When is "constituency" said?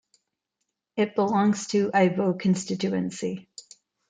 2.39-3.47